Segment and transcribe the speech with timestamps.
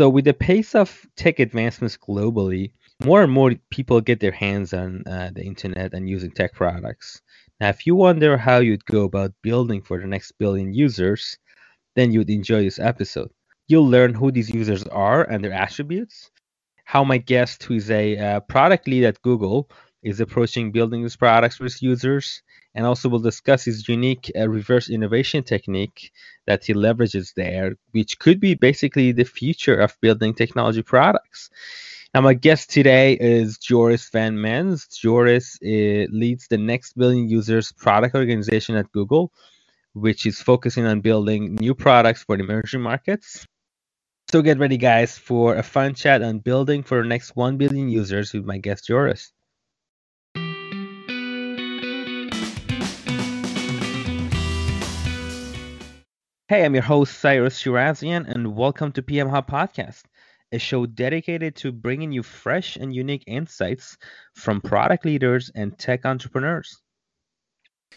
[0.00, 2.72] So, with the pace of tech advancements globally,
[3.04, 7.20] more and more people get their hands on uh, the internet and using tech products.
[7.60, 11.36] Now, if you wonder how you'd go about building for the next billion users,
[11.96, 13.30] then you'd enjoy this episode.
[13.68, 16.30] You'll learn who these users are and their attributes,
[16.86, 19.68] how my guest, who is a uh, product lead at Google,
[20.02, 22.42] is approaching building these products for users,
[22.74, 26.12] and also we'll discuss his unique uh, reverse innovation technique
[26.46, 31.50] that he leverages there, which could be basically the future of building technology products.
[32.14, 34.86] Now, my guest today is Joris Van Mens.
[34.88, 39.32] Joris uh, leads the Next Billion Users product organization at Google,
[39.92, 43.46] which is focusing on building new products for emerging markets.
[44.30, 47.88] So get ready, guys, for a fun chat on building for the next 1 billion
[47.88, 49.32] users with my guest, Joris.
[56.50, 60.02] Hey, I'm your host, Cyrus Shirazian, and welcome to PM Hub Podcast,
[60.50, 63.96] a show dedicated to bringing you fresh and unique insights
[64.34, 66.82] from product leaders and tech entrepreneurs.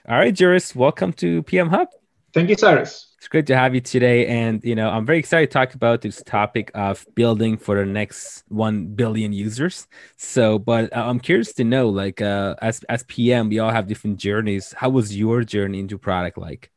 [0.07, 1.87] All right, Joris, welcome to PM Hub.
[2.31, 3.15] Thank you, Cyrus.
[3.17, 4.27] It's great to have you today.
[4.27, 7.88] And, you know, I'm very excited to talk about this topic of building for the
[7.88, 9.88] next 1 billion users.
[10.17, 13.88] So, but uh, I'm curious to know, like, uh, as, as PM, we all have
[13.88, 14.75] different journeys.
[14.77, 16.69] How was your journey into product like?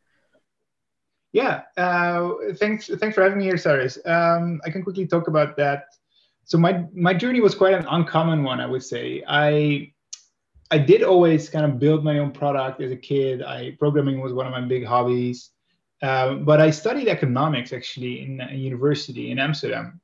[1.36, 2.86] Yeah, uh, thanks.
[2.86, 3.98] Thanks for having me here, Cyrus.
[4.06, 5.88] Um, I can quickly talk about that.
[6.44, 9.22] So my my journey was quite an uncommon one, I would say.
[9.28, 9.92] I
[10.70, 13.42] I did always kind of build my own product as a kid.
[13.42, 15.50] I programming was one of my big hobbies,
[16.00, 20.00] um, but I studied economics actually in a university in Amsterdam.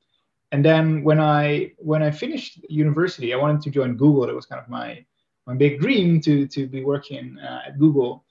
[0.51, 4.27] And then when I when I finished university, I wanted to join Google.
[4.27, 5.03] That was kind of my
[5.47, 8.23] my big dream to to be working uh, at Google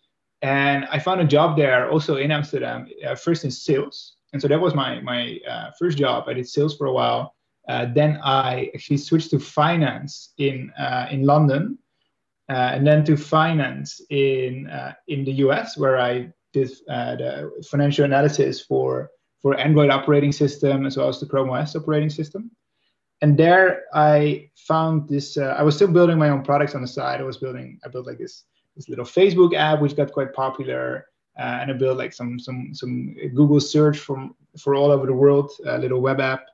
[0.41, 4.13] and I found a job there also in Amsterdam, uh, first in sales.
[4.33, 6.27] And so that was my my uh, first job.
[6.27, 7.35] I did sales for a while.
[7.67, 11.77] Uh, then I actually switched to finance in uh, in London,
[12.49, 18.05] uh, and then to finance in uh, in the US, where I did the financial
[18.05, 19.11] analysis for
[19.41, 22.51] for Android operating system as well as the Chrome OS operating system.
[23.21, 25.37] And there I found this.
[25.37, 27.19] I was still building my own products on the side.
[27.19, 27.79] I was building.
[27.85, 28.45] I built like this
[28.75, 31.05] this little Facebook app which got quite popular,
[31.39, 35.13] uh, and I built like some some some Google search from for all over the
[35.13, 36.45] world, a little web app,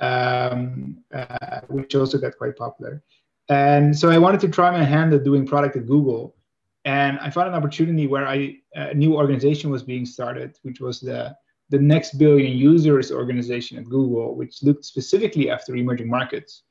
[0.00, 3.02] um, uh, which also got quite popular.
[3.48, 6.36] And so I wanted to try my hand at doing product at Google,
[6.84, 11.00] and I found an opportunity where I a new organization was being started, which was
[11.00, 11.36] the
[11.70, 16.62] the next billion users organization at Google, which looked specifically after emerging markets.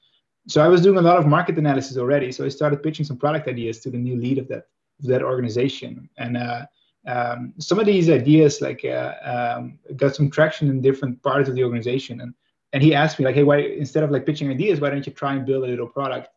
[0.48, 2.32] So I was doing a lot of market analysis already.
[2.32, 4.68] So I started pitching some product ideas to the new lead of that
[5.00, 6.10] of that organization.
[6.18, 6.66] And uh,
[7.06, 11.56] um, some of these ideas like uh, um, got some traction in different parts of
[11.56, 12.22] the organization.
[12.22, 12.34] And
[12.74, 15.14] and he asked me like, hey, why instead of like pitching ideas, why don't you
[15.14, 16.30] try and build a little product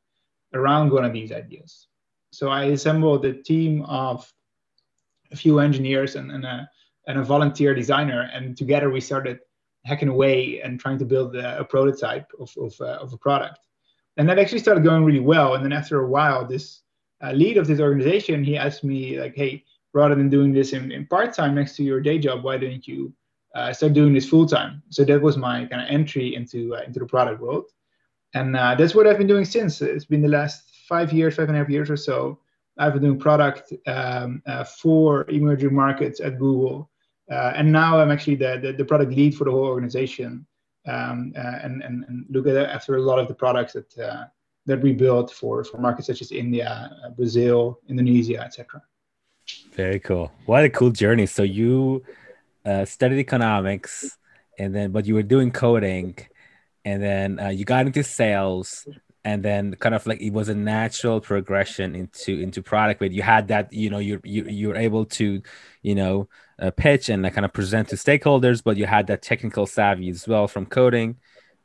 [0.54, 1.86] around one of these ideas?
[2.32, 4.32] So I assembled a team of
[5.32, 6.68] a few engineers and, and a
[7.06, 9.40] and a volunteer designer, and together we started
[9.84, 13.60] hacking away and trying to build a, a prototype of of, uh, of a product.
[14.20, 15.54] And that actually started going really well.
[15.54, 16.82] And then after a while, this
[17.24, 19.64] uh, lead of this organization, he asked me like, "Hey,
[19.94, 22.86] rather than doing this in, in part time next to your day job, why don't
[22.86, 23.14] you
[23.54, 26.82] uh, start doing this full time?" So that was my kind of entry into uh,
[26.86, 27.64] into the product world,
[28.34, 29.80] and uh, that's what I've been doing since.
[29.80, 32.40] It's been the last five years, five and a half years or so.
[32.76, 36.90] I've been doing product um, uh, for emerging markets at Google,
[37.32, 40.44] uh, and now I'm actually the, the, the product lead for the whole organization,
[40.86, 44.30] um, and, and and look at after a lot of the products that
[44.66, 48.82] that we built for for markets such as India, uh, Brazil, Indonesia, etc.
[49.72, 50.30] Very cool.
[50.46, 51.26] What a cool journey.
[51.26, 52.04] So you
[52.64, 54.18] uh, studied economics,
[54.58, 56.16] and then but you were doing coding,
[56.84, 58.86] and then uh, you got into sales,
[59.24, 63.00] and then kind of like it was a natural progression into into product.
[63.00, 65.42] But you had that, you know, you you you're able to,
[65.82, 66.28] you know,
[66.60, 70.08] uh, pitch and like kind of present to stakeholders, but you had that technical savvy
[70.10, 71.16] as well from coding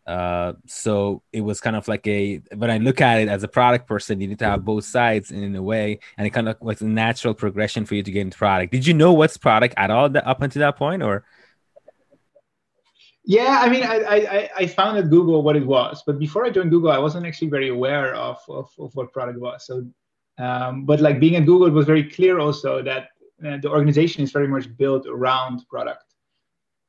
[0.06, 3.47] uh, so it was kind of like a when I look at it as a
[3.47, 6.57] product person, you need to have both sides in a way, and it kind of
[6.62, 8.71] was a natural progression for you to get into product.
[8.71, 11.25] Did you know what's product at all up until that point, or?
[13.27, 16.51] Yeah, I mean, I, I, I found at Google what it was, but before I
[16.51, 19.65] joined Google, I wasn't actually very aware of, of, of what product was.
[19.65, 19.88] So,
[20.38, 23.07] um, but like being at Google, it was very clear also that
[23.44, 26.14] uh, the organization is very much built around product.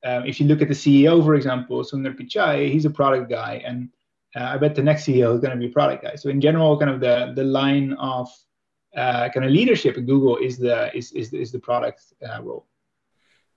[0.04, 3.62] Um, if you look at the CEO, for example, Sundar Pichai, he's a product guy,
[3.64, 3.88] and
[4.36, 6.14] uh, I bet the next CEO is going to be a product guy.
[6.14, 8.28] So in general, kind of the the line of
[8.96, 12.66] uh, kind of leadership at Google is the is is, is the product uh, role.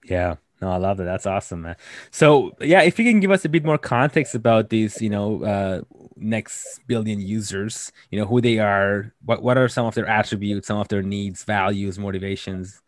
[0.05, 1.03] Yeah, No, I love it.
[1.03, 1.75] That's awesome, man.
[2.11, 5.43] So, yeah, if you can give us a bit more context about these, you know,
[5.43, 5.81] uh,
[6.21, 10.67] next billion users, you know, who they are, what what are some of their attributes,
[10.67, 12.81] some of their needs, values, motivations.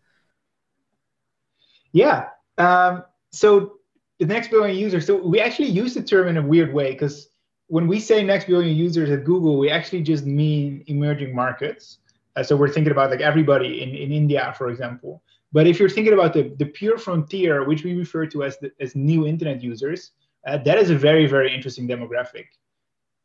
[1.92, 2.30] Yeah.
[2.58, 3.78] Um, so
[4.20, 5.06] the next billion users.
[5.06, 7.30] So we actually use the term in a weird way because
[7.68, 12.00] when we say next billion users at Google, we actually just mean emerging markets.
[12.36, 15.24] Uh, so we're thinking about like everybody in, in India, for example.
[15.52, 18.72] But if you're thinking about the, the pure frontier, which we refer to as the,
[18.80, 20.12] as new internet users,
[20.48, 22.46] uh, that is a very very interesting demographic.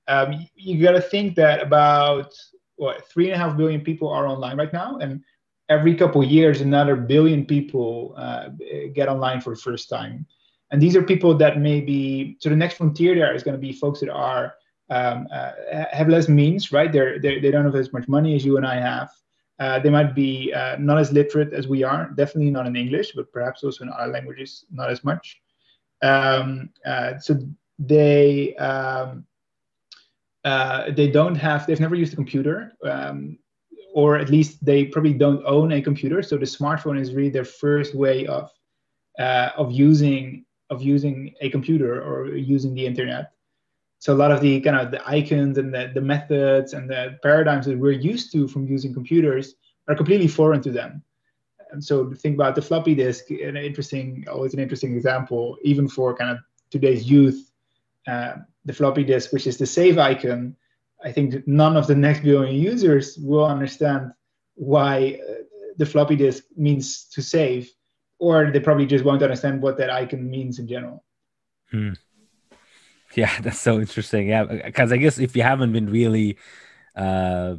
[0.09, 2.33] Um, you, got to think that about
[2.77, 5.23] what three and a half billion people are online right now, and
[5.69, 8.49] every couple of years another billion people uh,
[8.95, 10.27] get online for the first time.
[10.71, 13.73] And these are people that maybe so the next frontier there is going to be
[13.73, 14.55] folks that are
[14.91, 15.53] um, uh,
[15.91, 16.93] have less means right?
[16.93, 19.11] They're, they're they don't have as much money as you and i have.
[19.59, 23.13] Uh, they might be uh, not as literate as we are definitely not in english
[23.13, 25.41] but perhaps also in other languages not as much.
[26.03, 27.39] Um, uh, so
[27.79, 29.25] they um,
[30.47, 33.37] uh, they don't have they've never used a computer um,
[33.95, 36.23] or at least they probably don't own a computer.
[36.23, 38.51] So the smartphone is really their first way of
[39.19, 43.33] uh, of using of using a computer or using the internet.
[43.99, 47.19] So a lot of the kind of the icons and the, the methods and the
[47.23, 49.55] paradigms that we're used to from using computers
[49.89, 51.03] are completely foreign to them.
[51.73, 56.15] And so think about the floppy disk, an interesting, always an interesting example, even for
[56.15, 56.39] kind of
[56.71, 57.51] today's youth.
[58.07, 58.35] Uh,
[58.67, 60.55] the floppy disk, which is the save icon,
[61.03, 64.13] I think none of the next billion users will understand
[64.55, 65.33] why uh,
[65.77, 67.71] the floppy disk means to save,
[68.19, 71.05] or they probably just won't understand what that icon means in general.
[71.71, 71.93] Hmm.
[73.15, 74.29] Yeah, that's so interesting.
[74.29, 76.39] Yeah, because I guess if you haven't been really,
[76.97, 77.57] uh,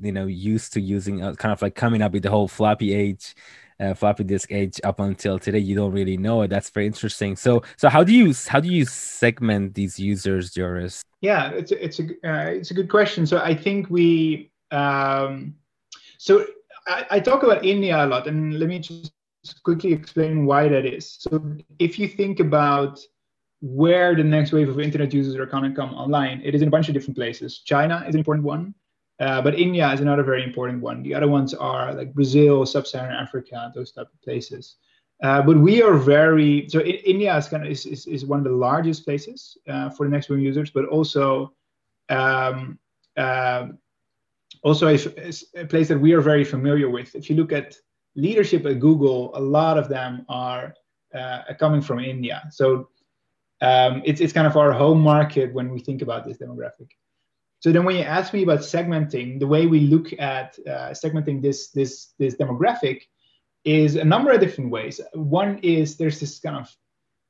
[0.00, 2.92] you know, used to using uh, kind of like coming up with the whole floppy
[2.92, 3.34] age,
[3.80, 6.48] uh, floppy disk age up until today, you don't really know it.
[6.48, 7.34] That's very interesting.
[7.36, 11.02] So, so how do you how do you segment these users, Joris?
[11.20, 13.26] Yeah, it's a, it's a uh, it's a good question.
[13.26, 15.54] So I think we um,
[16.18, 16.46] so
[16.86, 19.12] I, I, talk about India a lot, and let me just
[19.64, 21.16] quickly explain why that is.
[21.18, 23.00] So if you think about
[23.60, 26.68] where the next wave of internet users are going to come online, it is in
[26.68, 27.58] a bunch of different places.
[27.58, 28.74] China is an important one,
[29.20, 31.02] uh, but India is another very important one.
[31.02, 34.76] The other ones are like Brazil, Sub-Saharan Africa, those type of places.
[35.22, 38.38] Uh, but we are very so in, India is kind of is, is, is, one
[38.38, 41.52] of the largest places uh, for the next wave users, but also
[42.08, 42.78] um,
[43.18, 43.66] uh,
[44.62, 44.98] also a,
[45.56, 47.14] a, place that we are very familiar with.
[47.14, 47.76] If you look at
[48.16, 50.72] leadership at Google, a lot of them are
[51.14, 52.42] uh, coming from India.
[52.50, 52.88] So
[53.60, 56.88] um, it's it's kind of our home market when we think about this demographic.
[57.60, 61.42] So then, when you ask me about segmenting, the way we look at uh, segmenting
[61.42, 63.02] this this this demographic
[63.64, 65.00] is a number of different ways.
[65.12, 66.74] One is there's this kind of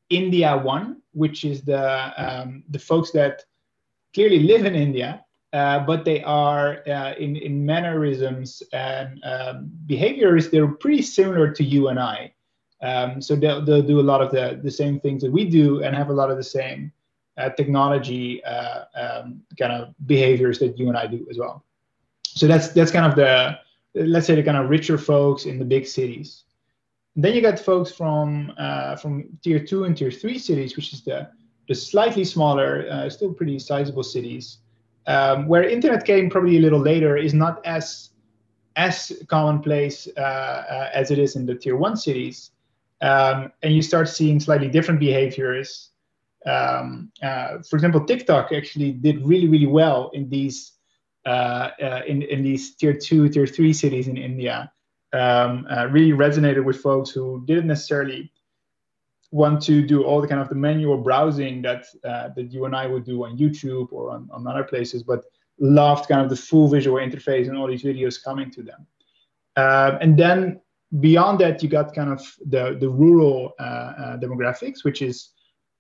[0.08, 3.44] India one, which is the um, the folks that
[4.14, 10.48] clearly live in India, uh, but they are uh, in in mannerisms and um, behaviors.
[10.48, 12.32] They're pretty similar to you and I.
[12.82, 15.82] Um, so they'll, they'll do a lot of the, the same things that we do
[15.82, 16.90] and have a lot of the same
[17.56, 21.64] technology uh, um, kind of behaviors that you and I do as well.
[22.22, 23.58] So that's that's kind of the
[23.94, 26.44] let's say the kind of richer folks in the big cities.
[27.16, 31.02] Then you got folks from uh, from tier two and tier three cities, which is
[31.02, 31.28] the
[31.68, 34.58] the slightly smaller, uh, still pretty sizable cities,
[35.06, 38.10] um, where internet came probably a little later, is not as
[38.76, 42.52] as commonplace uh, uh, as it is in the tier one cities,
[43.00, 45.89] um, and you start seeing slightly different behaviors.
[46.46, 50.72] Um, uh, for example, TikTok actually did really really well in these
[51.26, 54.72] uh, uh, in, in these tier two, tier three cities in India
[55.12, 58.32] um, uh, really resonated with folks who didn't necessarily
[59.32, 62.74] want to do all the kind of the manual browsing that uh, that you and
[62.74, 65.24] I would do on YouTube or on, on other places, but
[65.58, 68.86] loved kind of the full visual interface and all these videos coming to them.
[69.56, 70.60] Um, and then
[71.00, 75.30] beyond that, you got kind of the the rural uh, demographics, which is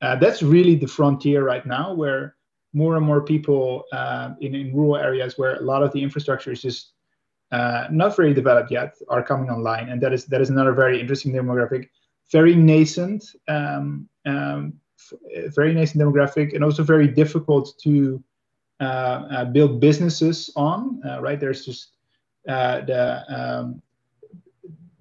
[0.00, 2.36] that's really the frontier right now, where
[2.72, 6.52] more and more people uh, in, in rural areas where a lot of the infrastructure
[6.52, 6.92] is just
[7.52, 11.00] uh, not very developed yet are coming online, and that is that is another very
[11.00, 11.88] interesting demographic,
[12.30, 14.74] very nascent, um, um,
[15.48, 18.22] very nascent demographic, and also very difficult to
[18.80, 18.84] uh,
[19.32, 21.02] uh build businesses on.
[21.04, 21.88] Uh, right, there's just
[22.48, 23.82] uh, the um,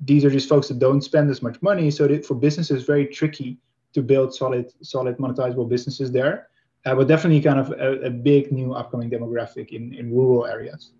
[0.01, 3.59] these are just folks that don't spend as much money, so for businesses, very tricky
[3.93, 6.49] to build solid solid monetizable businesses there.
[6.85, 10.91] Uh, but definitely kind of a, a, big new upcoming demographic in, in rural areas.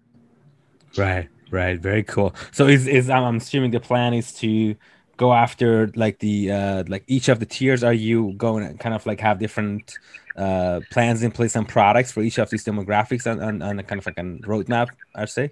[0.97, 2.35] Right, right, very cool.
[2.51, 4.75] So is is I'm assuming the plan is to
[5.15, 7.83] go after like the uh like each of the tiers.
[7.83, 9.97] Are you going to kind of like have different
[10.35, 13.99] uh plans in place and products for each of these demographics and and, on, kind
[13.99, 15.51] of like a roadmap i'd say?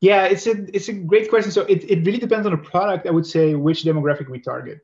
[0.00, 1.52] Yeah it's a it's a great question.
[1.52, 4.78] So it, it really depends on the product i would say which demographic we target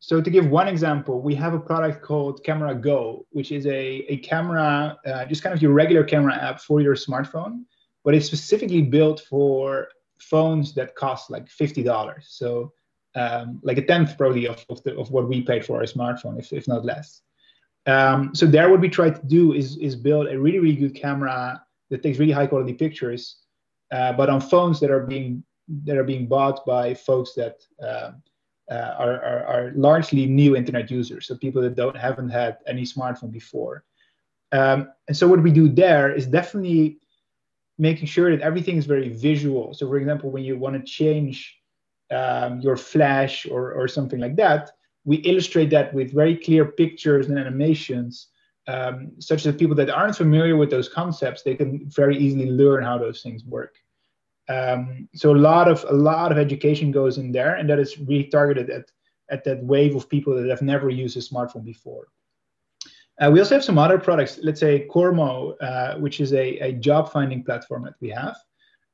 [0.00, 4.04] so to give one example, we have a product called Camera Go, which is a,
[4.08, 7.64] a camera, uh, just kind of your regular camera app for your smartphone,
[8.04, 9.88] but it's specifically built for
[10.20, 12.22] phones that cost like $50.
[12.22, 12.72] So
[13.16, 16.38] um, like a tenth probably of, of, the, of what we paid for our smartphone,
[16.38, 17.22] if, if not less.
[17.86, 20.94] Um, so there what we try to do is, is build a really, really good
[20.94, 23.38] camera that takes really high quality pictures,
[23.90, 25.42] uh, but on phones that are being
[25.84, 28.12] that are being bought by folks that uh,
[28.70, 32.82] uh, are, are, are, largely new internet users, so people that don't haven't had any
[32.82, 33.84] smartphone before.
[34.52, 36.98] Um, and so what we do there is definitely
[37.78, 39.72] making sure that everything is very visual.
[39.72, 41.56] So for example, when you want to change
[42.10, 44.70] um, your flash or, or something like that,
[45.04, 48.28] we illustrate that with very clear pictures and animations,
[48.66, 52.82] um, such that people that aren't familiar with those concepts, they can very easily learn
[52.82, 53.76] how those things work.
[54.48, 57.98] Um, so a lot of a lot of education goes in there, and that is
[57.98, 58.90] really targeted at
[59.30, 62.08] at that wave of people that have never used a smartphone before.
[63.20, 66.72] Uh, we also have some other products, let's say Kormo, uh, which is a, a
[66.72, 68.36] job finding platform that we have.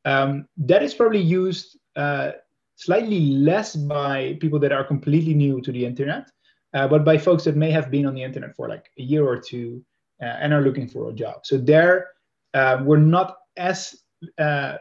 [0.06, 2.32] Um, that is probably used uh,
[2.76, 6.30] slightly less by people that are completely new to the internet,
[6.72, 9.26] uh, but by folks that may have been on the internet for like a year
[9.26, 9.84] or two
[10.22, 11.44] uh, and are looking for a job.
[11.44, 12.08] So there,
[12.54, 13.94] uh, we're not as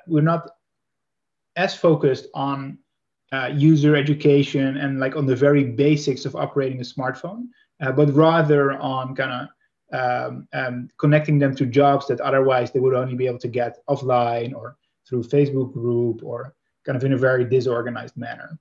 [0.08, 0.50] we're not
[1.56, 2.78] as focused on
[3.32, 7.48] uh, user education and like on the very basics of operating a smartphone,
[7.82, 9.48] uh, but rather on kind of
[9.94, 13.78] um, um, connecting them to jobs that otherwise they would only be able to get
[13.88, 16.56] offline or through Facebook group or
[16.86, 18.58] kind of in a very disorganized manner.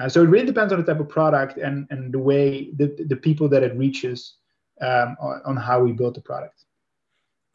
[0.00, 2.86] Uh, so it really depends on the type of product and, and the way the,
[3.08, 4.36] the people that it reaches
[4.80, 6.64] um, on, on how we build the product.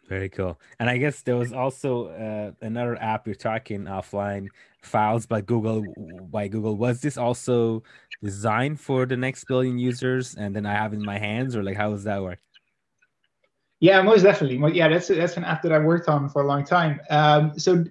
[0.07, 0.59] Very cool.
[0.79, 4.49] And I guess there was also uh, another app you're talking offline,
[4.83, 5.83] Files by Google.
[6.29, 7.81] By Google, was this also
[8.21, 10.35] designed for the next billion users?
[10.35, 12.39] And then I have in my hands, or like how does that work?
[13.79, 14.77] Yeah, most definitely.
[14.77, 17.01] Yeah, that's that's an app that I worked on for a long time.
[17.09, 17.83] Um, so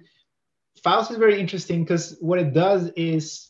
[0.81, 3.49] Files is very interesting because what it does is,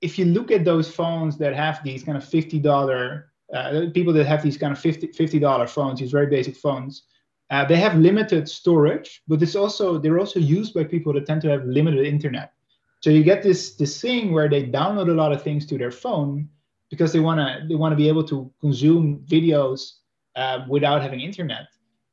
[0.00, 4.12] if you look at those phones that have these kind of fifty dollar uh, people
[4.12, 7.04] that have these kind of 50 dollar phones, these very basic phones
[7.50, 11.42] uh, they have limited storage, but it's also they're also used by people that tend
[11.42, 12.52] to have limited internet.
[13.00, 15.92] So you get this this thing where they download a lot of things to their
[15.92, 16.48] phone
[16.90, 19.98] because they wanna they wanna be able to consume videos
[20.34, 21.68] uh, without having internet.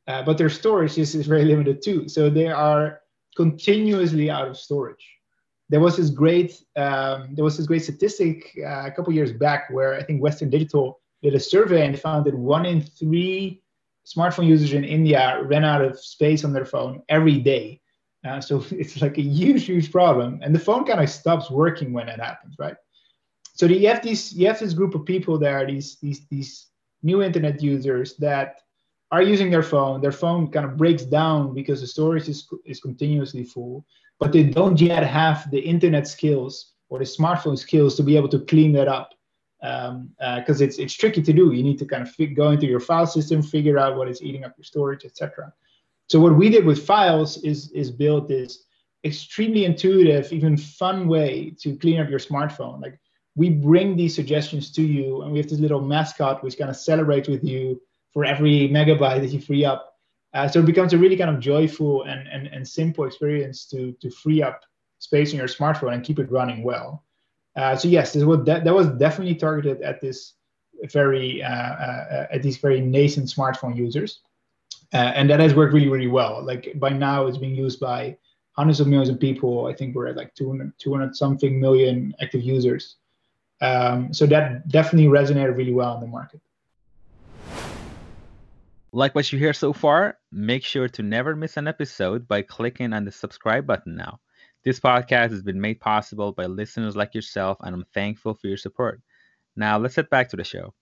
[0.07, 2.07] Uh, but their storage is, is very limited too.
[2.07, 2.99] So they are
[3.35, 5.07] continuously out of storage.
[5.69, 9.69] There was this great um, there was this great statistic uh, a couple years back
[9.71, 13.62] where I think Western Digital did a survey and found that one in three
[14.05, 17.81] smartphone users in India ran out of space on their phone every day.
[18.25, 20.39] Uh, so it's like a huge, huge problem.
[20.41, 22.75] And the phone kind of stops working when that happens, right?
[23.55, 26.67] So you have these, you have this group of people there, these, these, these
[27.03, 28.61] new internet users that
[29.11, 30.01] are using their phone.
[30.01, 33.85] Their phone kind of breaks down because the storage is, is continuously full,
[34.19, 38.29] but they don't yet have the internet skills or the smartphone skills to be able
[38.29, 39.11] to clean that up
[39.63, 41.53] because um, uh, it's it's tricky to do.
[41.53, 44.43] You need to kind of go into your file system, figure out what is eating
[44.43, 45.53] up your storage, etc.
[46.07, 48.65] So what we did with files is is build this
[49.05, 52.81] extremely intuitive, even fun way to clean up your smartphone.
[52.81, 52.99] Like
[53.35, 56.75] we bring these suggestions to you, and we have this little mascot which kind of
[56.75, 59.95] celebrates with you for every megabyte that you free up.
[60.33, 63.93] Uh, so it becomes a really kind of joyful and, and, and simple experience to,
[64.01, 64.61] to free up
[64.99, 67.03] space in your smartphone and keep it running well.
[67.55, 70.33] Uh, so yes, this was that, that was definitely targeted at this
[70.91, 74.21] very uh, uh, at these very nascent smartphone users,
[74.93, 76.43] uh, and that has worked really really well.
[76.43, 78.17] Like by now, it's being used by
[78.53, 79.67] hundreds of millions of people.
[79.67, 82.97] I think we're at like 200, 200 something million active users.
[83.61, 86.41] Um, so that definitely resonated really well in the market.
[88.91, 92.93] Like what you hear so far, make sure to never miss an episode by clicking
[92.93, 94.19] on the subscribe button now.
[94.63, 98.55] This podcast has been made possible by listeners like yourself, and I'm thankful for your
[98.55, 99.01] support.
[99.57, 100.73] Now, let's get back to the show.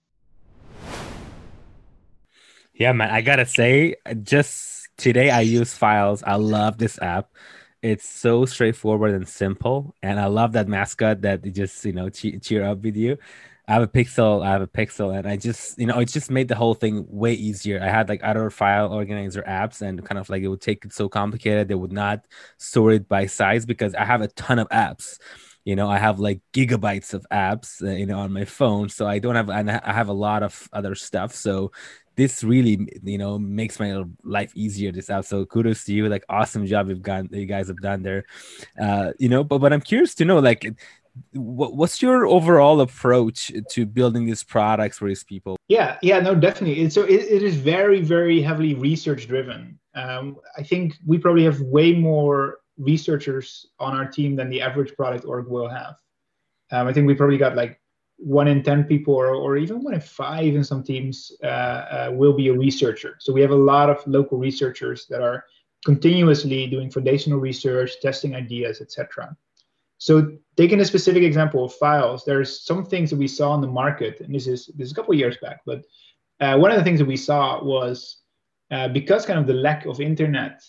[2.75, 6.21] Yeah, man, I gotta say, just today I use Files.
[6.21, 7.31] I love this app.
[7.81, 12.63] It's so straightforward and simple, and I love that mascot that just you know cheer
[12.63, 13.17] up with you.
[13.72, 16.30] I have a Pixel, I have a Pixel, and I just, you know, it just
[16.30, 17.82] made the whole thing way easier.
[17.82, 20.92] I had like other file organizer apps, and kind of like it would take it
[20.94, 22.25] so complicated, they would not
[22.58, 25.20] sort it by size because I have a ton of apps.
[25.63, 29.06] you know i have like gigabytes of apps uh, you know on my phone so
[29.06, 31.72] i don't have and i have a lot of other stuff so
[32.16, 36.25] this really you know makes my life easier this app so kudos to you like
[36.30, 38.24] awesome job you've got you guys have done there
[38.82, 40.66] uh you know but but i'm curious to know like
[41.34, 45.58] what's your overall approach to building these products for these people?
[45.68, 46.89] Yeah yeah no definitely.
[46.89, 49.80] So it, it is very very heavily research driven.
[49.94, 54.96] Um, i think we probably have way more researchers on our team than the average
[54.96, 55.96] product org will have.
[56.72, 57.80] Um, i think we probably got like
[58.18, 62.10] one in 10 people or, or even one in five in some teams uh, uh,
[62.13, 63.15] will be a researcher.
[63.20, 65.44] So we have a lot of local researchers that are
[65.84, 69.36] continuously doing foundational research testing ideas etc
[69.98, 73.67] so taking a specific example of files, there's some things that we saw in the
[73.67, 75.84] market, and this is this is a couple of years back, but
[76.39, 78.22] uh, one of the things that we saw was
[78.72, 80.62] uh, because kind of the lack of internet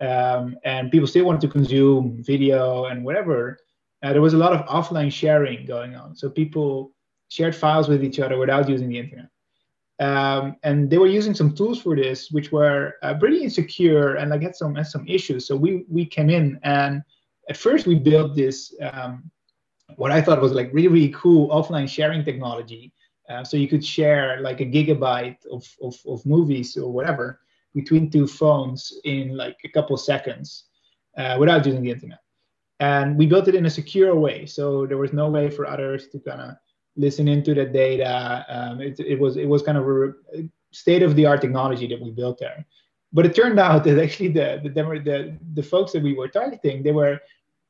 [0.00, 3.58] um, and people still wanted to consume video and whatever,
[4.02, 6.14] uh, there was a lot of offline sharing going on.
[6.14, 6.92] So people
[7.28, 9.28] shared files with each other without using the internet.
[10.00, 14.30] Um, and they were using some tools for this, which were uh, pretty insecure and
[14.30, 15.46] like had some had some issues.
[15.46, 17.02] So we we came in and
[17.48, 19.30] at first we built this um,
[19.96, 22.92] what I thought was like really really cool offline sharing technology.
[23.28, 27.40] Uh, so you could share like a gigabyte of, of, of movies or whatever
[27.74, 30.64] between two phones in like a couple seconds
[31.16, 32.18] uh, without using the internet.
[32.80, 34.46] And we built it in a secure way.
[34.46, 36.50] So there was no way for others to kind of
[36.96, 38.44] listen into the data.
[38.48, 40.12] Um, it, it was it was kind of a
[40.72, 42.66] state of the art technology that we built there.
[43.14, 46.82] But it turned out that actually the the, the the folks that we were targeting
[46.82, 47.20] they were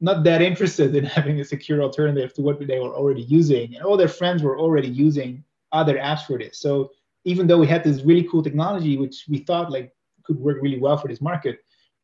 [0.01, 3.85] not that interested in having a secure alternative to what they were already using, and
[3.85, 6.59] all their friends were already using other apps for this.
[6.59, 6.91] So
[7.25, 10.81] even though we had this really cool technology, which we thought like could work really
[10.81, 11.59] well for this market,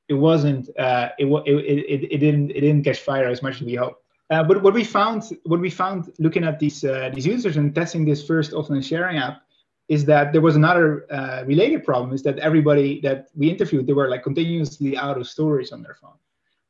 [0.09, 0.69] it wasn't.
[0.79, 1.55] Uh, it, it,
[1.95, 4.03] it, it didn't it didn't catch fire as much as we hoped.
[4.31, 7.75] Uh, but what we found, what we found looking at these uh, these users and
[7.75, 9.43] testing this first offline sharing app,
[9.91, 13.93] is that there was another uh, related problem is that everybody that we interviewed they
[13.93, 16.19] were like continuously out of storage on their phone.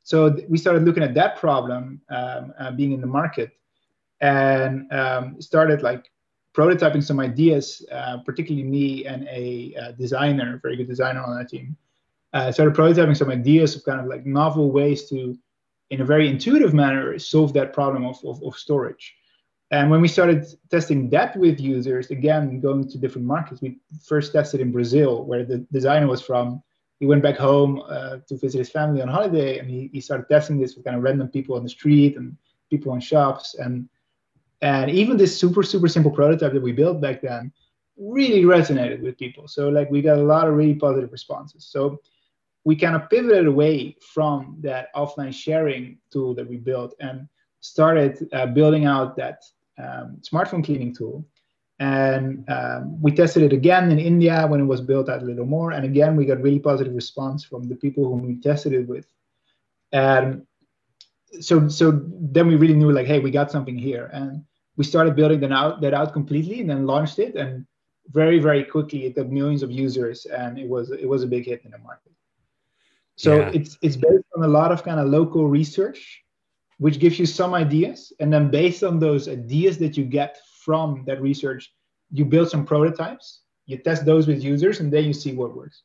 [0.02, 3.50] So th- we started looking at that problem um, uh, being in the market
[4.22, 6.11] and um, started like
[6.54, 11.44] prototyping some ideas uh, particularly me and a, a designer very good designer on our
[11.44, 11.76] team.
[12.33, 15.37] Uh, started prototyping some ideas of kind of like novel ways to
[15.90, 19.14] in a very intuitive manner solve that problem of, of, of storage
[19.70, 24.33] and when we started testing that with users, again, going to different markets, we first
[24.33, 26.62] tested in Brazil, where the designer was from.
[26.98, 30.28] He went back home uh, to visit his family on holiday, and he, he started
[30.28, 32.37] testing this with kind of random people on the street and
[32.68, 33.54] people in shops.
[33.54, 33.88] And,
[34.61, 37.52] and even this super, super simple prototype that we built back then
[37.96, 39.46] really resonated with people.
[39.46, 41.66] So like we got a lot of really positive responses.
[41.66, 42.00] So
[42.64, 47.28] we kind of pivoted away from that offline sharing tool that we built and
[47.61, 49.44] started uh, building out that
[49.78, 51.26] um, smartphone cleaning tool.
[51.78, 55.46] And um, we tested it again in India when it was built out a little
[55.46, 55.72] more.
[55.72, 59.06] And again, we got really positive response from the people whom we tested it with.
[59.90, 60.46] And
[61.40, 64.11] so, so then we really knew like, hey, we got something here.
[64.12, 64.44] And
[64.76, 67.35] we started building that out, that out completely and then launched it.
[67.35, 67.66] And
[68.09, 71.46] very, very quickly, it got millions of users and it was, it was a big
[71.46, 72.12] hit in the market.
[73.16, 73.50] So yeah.
[73.54, 76.24] it's, it's based on a lot of kind of local research
[76.81, 78.11] which gives you some ideas.
[78.21, 81.71] And then based on those ideas that you get from that research,
[82.11, 85.83] you build some prototypes, you test those with users, and then you see what works.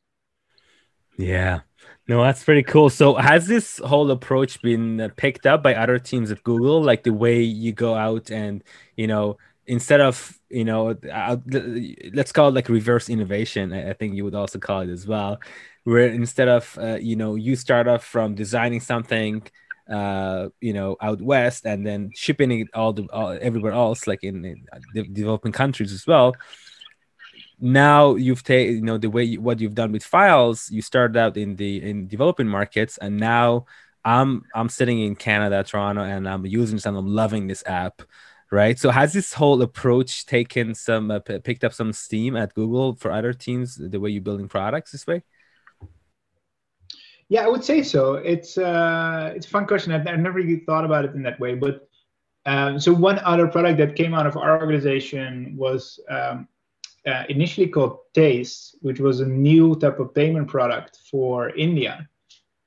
[1.18, 1.60] Yeah.
[2.08, 2.88] No, that's pretty cool.
[2.88, 6.82] So, has this whole approach been picked up by other teams at Google?
[6.82, 8.64] Like the way you go out and,
[8.96, 10.96] you know, instead of, you know,
[12.14, 13.74] let's call it like reverse innovation.
[13.74, 15.40] I think you would also call it as well,
[15.84, 19.42] where instead of, uh, you know, you start off from designing something,
[19.88, 24.24] uh, you know, out west, and then shipping it all to all, everywhere else, like
[24.24, 26.34] in, in the developing countries as well.
[27.58, 30.70] Now you've taken, you know, the way you, what you've done with files.
[30.70, 33.66] You started out in the in developing markets, and now
[34.04, 38.02] I'm I'm sitting in Canada, Toronto, and I'm using this, and I'm loving this app
[38.50, 38.78] right?
[38.78, 42.94] So has this whole approach taken some uh, p- picked up some steam at Google
[42.94, 43.76] for other teams?
[43.76, 45.22] The way you're building products this way?
[47.28, 48.14] Yeah, I would say so.
[48.14, 49.92] It's uh, it's a fun question.
[49.92, 51.54] I've, I've never really thought about it in that way.
[51.54, 51.88] But
[52.44, 56.46] um, so one other product that came out of our organization was um,
[57.06, 62.08] uh, initially called Tez, which was a new type of payment product for India.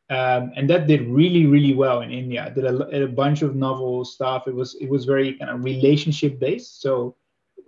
[0.09, 2.51] Um, and that did really, really well in India.
[2.53, 4.47] Did a, a, bunch of novel stuff.
[4.47, 6.81] It was it was very kind of relationship based.
[6.81, 7.15] So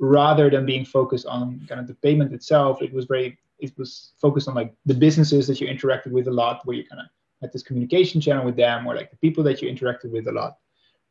[0.01, 4.13] rather than being focused on kind of the payment itself, it was very it was
[4.19, 7.07] focused on like the businesses that you interacted with a lot, where you kind of
[7.41, 10.31] had this communication channel with them, or like the people that you interacted with a
[10.31, 10.57] lot.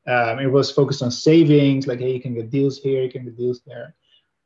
[0.09, 3.25] Um, it was focused on savings, like hey, you can get deals here, you can
[3.25, 3.95] get deals there.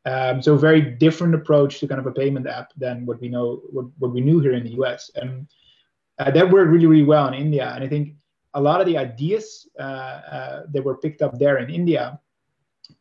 [0.05, 3.63] Um, so very different approach to kind of a payment app than what we know
[3.71, 5.11] what, what we knew here in the US.
[5.15, 5.49] And
[6.19, 7.73] uh, that worked really really well in India.
[7.75, 8.15] And I think
[8.53, 12.21] a lot of the ideas uh, uh, that were picked up there in India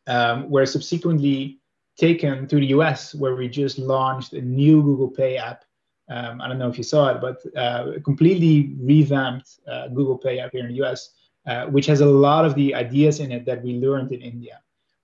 [0.07, 1.59] um, were subsequently
[1.97, 5.63] taken to the US, where we just launched a new Google Pay app.
[6.09, 10.39] Um, I don't know if you saw it, but uh, completely revamped uh, Google Pay
[10.39, 11.11] app here in the US,
[11.47, 14.59] uh, which has a lot of the ideas in it that we learned in India.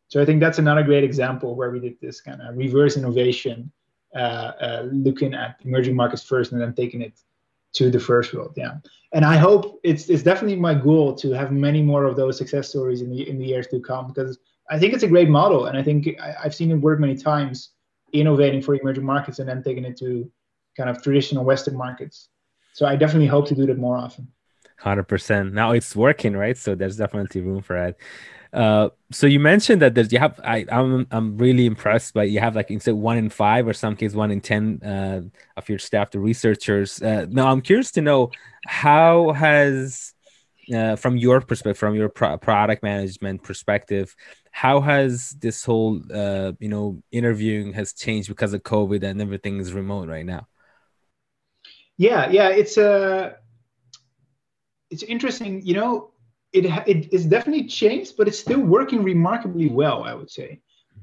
[0.07, 3.71] So I think that's another great example where we did this kind of reverse innovation,
[4.15, 4.17] uh,
[4.59, 7.13] uh, looking at emerging markets first and then taking it
[7.73, 8.53] to the first world.
[8.57, 8.77] Yeah,
[9.13, 12.69] and I hope it's it's definitely my goal to have many more of those success
[12.69, 15.65] stories in the in the years to come because I think it's a great model,
[15.65, 17.71] and I think I, have seen it work many times,
[18.13, 20.31] innovating for emerging markets and then taking it to
[20.77, 22.29] kind of traditional Western markets.
[22.73, 24.27] So I definitely hope to do that more often.
[24.77, 25.53] Hundred percent.
[25.53, 26.57] Now it's working, right?
[26.57, 27.97] So there's definitely room for it.
[28.53, 32.39] Uh, so you mentioned that there's you have I I'm I'm really impressed by you
[32.39, 35.21] have like instead one in five or some cases one in ten uh,
[35.57, 37.01] of your staff the researchers.
[37.01, 38.31] Uh, now I'm curious to know
[38.65, 40.13] how has
[40.73, 44.15] uh, from your perspective from your pro- product management perspective
[44.51, 49.59] how has this whole uh, you know interviewing has changed because of COVID and everything
[49.59, 50.47] is remote right now.
[51.97, 53.33] Yeah, yeah, it's a uh,
[54.89, 55.61] it's interesting.
[55.65, 56.11] You know,
[56.53, 60.61] it it is definitely changed, but it's still working remarkably well, I would say.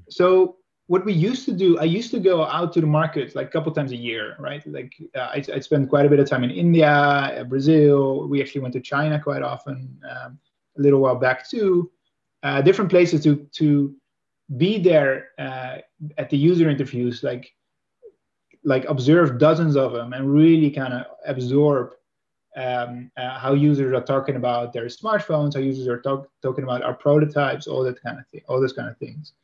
[0.08, 0.56] So
[0.88, 3.50] what we used to do, I used to go out to the market like a
[3.50, 4.64] couple times a year, right?
[4.66, 8.28] Like uh, I, I spent quite a bit of time in India, uh, Brazil.
[8.28, 10.38] We actually went to China quite often, um,
[10.78, 11.90] a little while back too.
[12.42, 13.94] Uh, different places to to
[14.56, 15.78] be there uh,
[16.18, 17.52] at the user interviews, like
[18.64, 21.92] like observe dozens of them and really kind of absorb
[22.56, 26.82] um, uh, how users are talking about their smartphones, how users are talk, talking about
[26.82, 29.34] our prototypes, all that kind of thing, all those kind of things.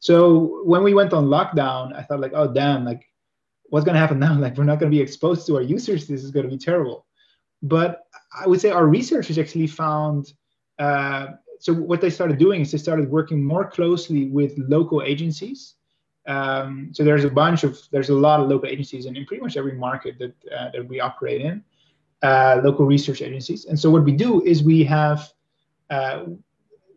[0.00, 3.04] So when we went on lockdown, I thought like, oh damn, like
[3.70, 4.36] what's gonna happen now?
[4.38, 6.08] Like we're not gonna be exposed to our users.
[6.08, 7.06] This is gonna be terrible.
[7.62, 8.02] But
[8.36, 10.32] I would say our researchers actually found.
[10.78, 11.26] Uh,
[11.62, 15.76] so what they started doing is they started working more closely with local agencies.
[16.26, 19.44] Um, so there's a bunch of there's a lot of local agencies in, in pretty
[19.44, 21.62] much every market that uh, that we operate in
[22.24, 23.66] uh, local research agencies.
[23.66, 25.32] And so what we do is we have
[25.88, 26.24] uh,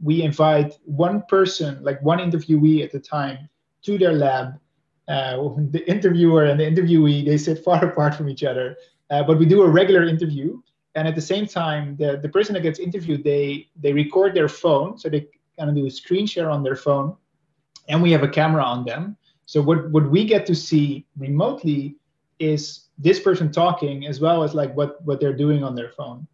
[0.01, 3.47] we invite one person, like one interviewee at a time,
[3.83, 4.59] to their lab.
[5.07, 5.37] Uh,
[5.75, 8.75] the interviewer and the interviewee they sit far apart from each other,
[9.11, 10.59] uh, but we do a regular interview.
[10.95, 14.47] And at the same time, the, the person that gets interviewed, they they record their
[14.47, 15.27] phone, so they
[15.57, 17.15] kind of do a screen share on their phone,
[17.89, 19.17] and we have a camera on them.
[19.45, 21.97] So what what we get to see remotely
[22.39, 26.27] is this person talking as well as like what what they're doing on their phone.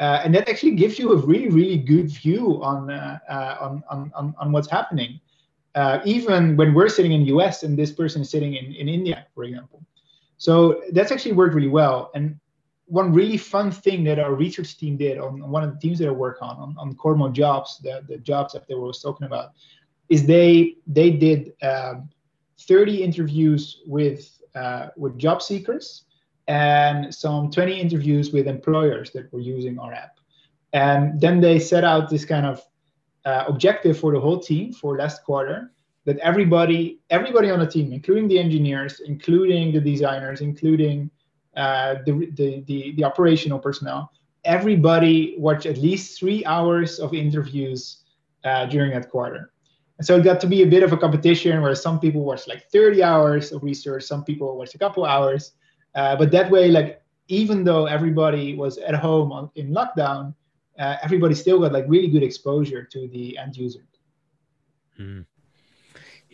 [0.00, 4.12] Uh, and that actually gives you a really really good view on uh, uh, on,
[4.14, 5.20] on, on what's happening.
[5.74, 8.88] Uh, even when we're sitting in the us and this person is sitting in, in
[8.88, 9.80] india for example.
[10.38, 12.10] So that's actually worked really well.
[12.16, 12.36] And
[12.92, 16.08] one really fun thing that our research team did on, one of the teams that
[16.08, 19.52] I work on, on, on Kormo Jobs, the, the jobs that they were talking about,
[20.10, 22.10] is they they did um,
[22.60, 26.04] 30 interviews with uh, with job seekers
[26.48, 30.18] and some 20 interviews with employers that were using our app.
[30.74, 32.60] And then they set out this kind of
[33.24, 35.72] uh, objective for the whole team for last quarter
[36.04, 41.10] that everybody everybody on the team, including the engineers, including the designers, including
[41.56, 44.10] uh, the, the, the, the operational personnel,
[44.44, 48.04] everybody watched at least three hours of interviews
[48.44, 49.52] uh, during that quarter.
[49.98, 52.48] And so it got to be a bit of a competition where some people watched
[52.48, 55.52] like 30 hours of research, some people watched a couple hours.
[55.94, 60.34] Uh, but that way, like even though everybody was at home on, in lockdown,
[60.78, 63.84] uh, everybody still got like really good exposure to the end user.
[64.98, 65.24] Mm.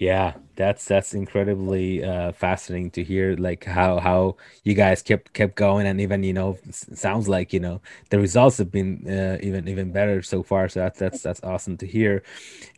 [0.00, 3.34] Yeah, that's that's incredibly uh, fascinating to hear.
[3.36, 7.58] Like how how you guys kept kept going, and even you know sounds like you
[7.58, 7.80] know
[8.10, 10.68] the results have been uh, even even better so far.
[10.68, 12.22] So that's that's that's awesome to hear.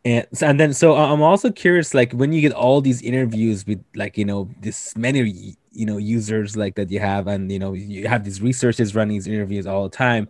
[0.04, 3.84] And and then so I'm also curious, like when you get all these interviews with
[3.94, 7.74] like you know this many you know users like that you have, and you know
[7.74, 10.28] you have these researchers running these interviews all the time.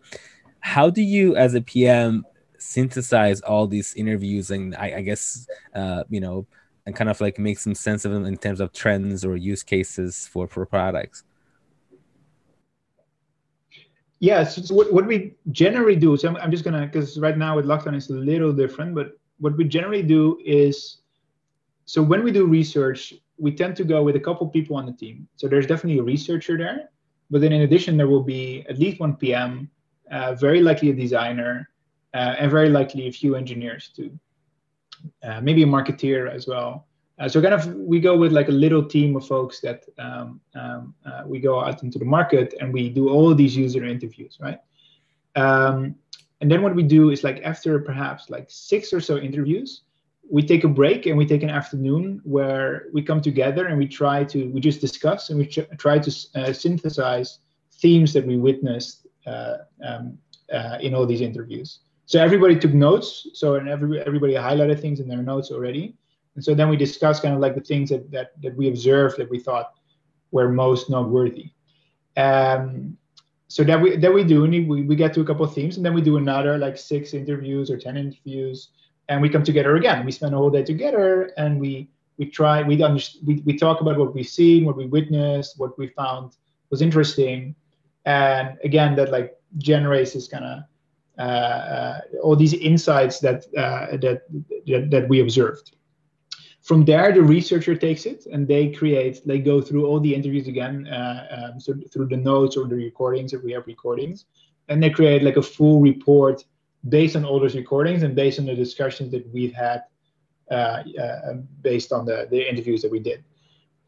[0.60, 2.26] How do you, as a PM,
[2.58, 6.46] synthesize all these interviews and I, I guess uh, you know
[6.90, 9.62] and kind of like make some sense of them in terms of trends or use
[9.62, 11.22] cases for for products?
[14.18, 17.52] Yeah so what, what we generally do so I'm, I'm just gonna because right now
[17.56, 19.06] with lockdown it's a little different but
[19.38, 20.98] what we generally do is
[21.86, 24.92] so when we do research we tend to go with a couple people on the
[24.92, 25.26] team.
[25.36, 26.90] So there's definitely a researcher there
[27.30, 29.70] but then in addition there will be at least one pm
[30.10, 31.70] uh, very likely a designer
[32.14, 34.10] uh, and very likely a few engineers too,
[35.22, 36.86] uh, maybe a marketeer as well.
[37.18, 40.40] Uh, so kind of we go with like a little team of folks that um,
[40.54, 44.38] um, uh, we go out into the market and we do all these user interviews,
[44.40, 44.58] right?
[45.36, 45.94] Um,
[46.40, 49.82] and then what we do is like after perhaps like six or so interviews,
[50.30, 53.86] we take a break and we take an afternoon where we come together and we
[53.86, 57.40] try to we just discuss and we try to uh, synthesize
[57.72, 60.16] themes that we witnessed uh, um,
[60.52, 61.80] uh, in all these interviews.
[62.10, 63.28] So everybody took notes.
[63.34, 65.94] So and every, everybody highlighted things in their notes already.
[66.34, 69.16] And so then we discussed kind of like the things that that, that we observed
[69.18, 69.74] that we thought
[70.32, 71.52] were most noteworthy.
[72.16, 72.96] Um,
[73.46, 75.76] so that we that we do, and we, we get to a couple of themes,
[75.76, 78.70] and then we do another like six interviews or ten interviews,
[79.08, 80.04] and we come together again.
[80.04, 82.76] We spend a whole day together, and we we try we
[83.24, 86.32] we, we talk about what we've seen, what we witnessed, what we found
[86.70, 87.54] was interesting,
[88.04, 90.64] and again that like generates this kind of
[92.22, 94.22] all these insights that, uh, that
[94.66, 95.76] that that we observed.
[96.62, 100.46] From there, the researcher takes it and they create, they go through all the interviews
[100.46, 104.26] again, uh, um, so through the notes or the recordings if we have recordings,
[104.68, 106.44] and they create like a full report
[106.88, 109.82] based on all those recordings and based on the discussions that we've had
[110.50, 113.24] uh, uh, based on the, the interviews that we did.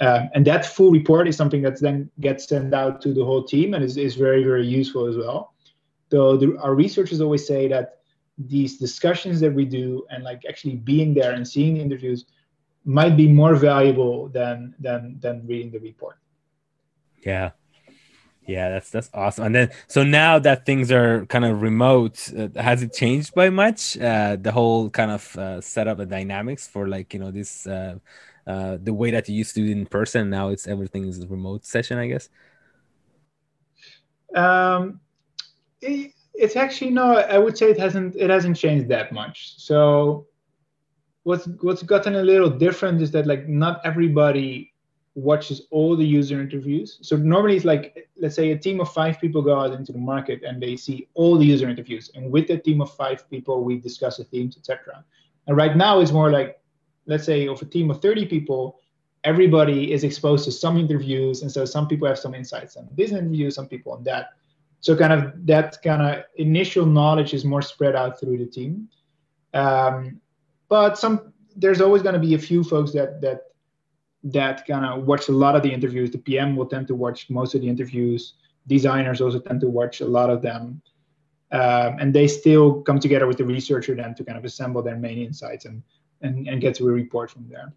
[0.01, 3.45] Um, and that full report is something that then gets sent out to the whole
[3.45, 5.55] team and is, is very, very useful as well.
[6.12, 8.01] So the, our researchers always say that
[8.37, 12.27] these discussions that we do and like actually being there and seeing the interviews
[12.85, 16.18] might be more valuable than than than reading the report.
[17.25, 17.53] Yeah.
[18.46, 19.46] Yeah, that's that's awesome.
[19.46, 23.48] And then so now that things are kind of remote, uh, has it changed by
[23.48, 23.96] much?
[23.96, 27.96] Uh, the whole kind of uh, setup and dynamics for like you know this uh,
[28.46, 30.29] uh, the way that you used to do it in person.
[30.29, 32.29] Now it's everything is a remote session, I guess.
[34.35, 35.01] Um,
[35.83, 37.18] it, it's actually no.
[37.18, 39.55] I would say it hasn't it hasn't changed that much.
[39.59, 40.27] So
[41.25, 44.73] what's what's gotten a little different is that like not everybody
[45.14, 46.99] watches all the user interviews.
[47.03, 49.99] So normally it's like let's say a team of five people go out into the
[49.99, 53.62] market and they see all the user interviews, and with that team of five people
[53.62, 55.05] we discuss the themes, etc.
[55.47, 56.59] And right now it's more like
[57.07, 58.79] let's say of a team of 30 people,
[59.25, 63.11] everybody is exposed to some interviews, and so some people have some insights on this
[63.11, 64.31] interview, some people on that.
[64.83, 68.88] So kind of that kind of initial knowledge is more spread out through the team.
[69.55, 70.21] Um,
[70.68, 73.42] but some there's always going to be a few folks that that
[74.25, 76.11] that kind of watch a lot of the interviews.
[76.11, 78.35] The PM will tend to watch most of the interviews.
[78.66, 80.83] Designers also tend to watch a lot of them,
[81.53, 84.97] um, and they still come together with the researcher then to kind of assemble their
[84.97, 85.81] main insights and
[86.23, 87.73] and, and get to a report from there.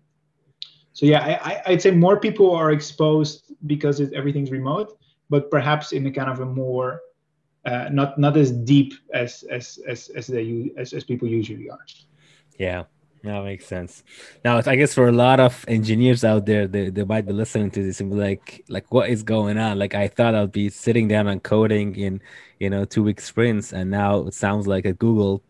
[0.93, 4.97] So yeah, I, I'd say more people are exposed because it, everything's remote,
[5.29, 7.01] but perhaps in a kind of a more
[7.65, 11.85] uh, not not as deep as as as as they as, as people usually are.
[12.59, 12.83] Yeah,
[13.23, 14.03] that makes sense.
[14.43, 17.71] Now, I guess for a lot of engineers out there, they, they might be listening
[17.71, 19.79] to this and be like, like, what is going on?
[19.79, 22.21] Like, I thought I'd be sitting down and coding in,
[22.59, 25.41] you know, two week sprints, and now it sounds like at Google,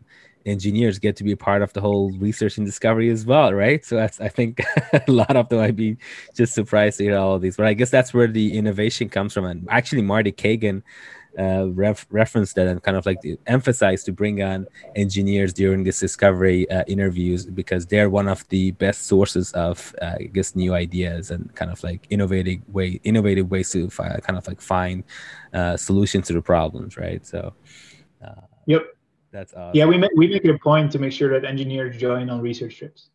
[0.46, 3.84] engineers get to be part of the whole research and discovery as well, right?
[3.84, 5.96] So that's, I think a lot of them might be
[6.34, 7.56] just surprised to hear all of these.
[7.56, 9.44] But I guess that's where the innovation comes from.
[9.44, 10.82] And actually, Marty Cagan
[11.38, 16.00] uh, ref- referenced that and kind of like emphasized to bring on engineers during this
[16.00, 20.74] discovery uh, interviews because they're one of the best sources of uh, I guess new
[20.74, 25.04] ideas and kind of like innovative way innovative ways to fi- kind of like find
[25.52, 27.24] uh, solutions to the problems, right?
[27.26, 27.52] So,
[28.24, 28.95] uh, yep,
[29.36, 29.76] that's awesome.
[29.76, 29.84] yeah.
[29.84, 32.78] We make we make it a point to make sure that engineers join on research
[32.78, 33.10] trips.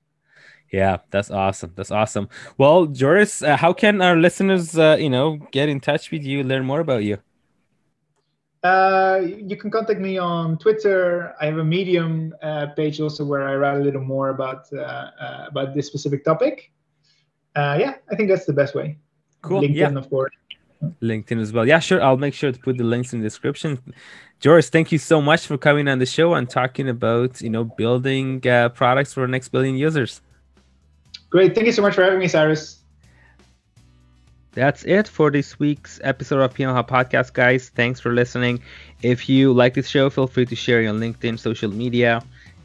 [0.72, 1.74] Yeah, that's awesome.
[1.76, 2.30] That's awesome.
[2.58, 6.64] Well, Joris, uh, how can our listeners, you know, get in touch with you, learn
[6.64, 7.18] more about you?
[8.64, 11.34] Uh, you can contact me on Twitter.
[11.42, 14.80] I have a Medium uh, page also where I write a little more about uh,
[14.80, 16.72] uh about this specific topic.
[17.56, 18.98] Uh, yeah, I think that's the best way.
[19.42, 19.62] Cool.
[19.62, 19.98] LinkedIn, yeah.
[19.98, 20.32] of course.
[21.02, 21.68] LinkedIn as well.
[21.68, 22.02] Yeah, sure.
[22.02, 23.80] I'll make sure to put the links in the description.
[24.40, 27.64] Joris, thank you so much for coming on the show and talking about you know
[27.64, 30.22] building uh, products for the next billion users.
[31.30, 31.56] Great.
[31.56, 32.80] Thank you so much for having me, Cyrus.
[34.54, 37.70] That's it for this week's episode of PM Hub Podcast, guys.
[37.70, 38.62] Thanks for listening.
[39.02, 42.22] If you like this show, feel free to share it on LinkedIn, social media,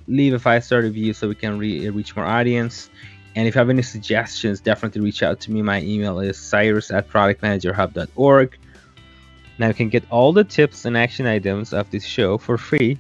[0.09, 2.91] leave a five star review so we can re- reach more audience.
[3.37, 5.63] And if you have any suggestions, definitely reach out to me.
[5.63, 8.59] My email is cyrus at productmanagerhub.org.
[9.59, 12.99] Now you can get all the tips and action items of this show for free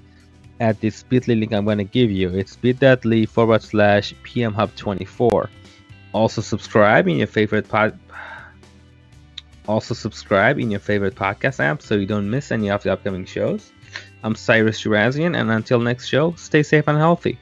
[0.61, 2.29] at this bit.ly link I'm going to give you.
[2.31, 5.49] It's bit.ly forward slash pmhub24.
[6.13, 7.99] Also subscribe in your favorite pod
[9.69, 13.25] also, subscribe in your favorite podcast app so you don't miss any of the upcoming
[13.25, 13.73] shows.
[14.23, 17.39] I'm Cyrus Shirazian, and until next show, stay safe and healthy.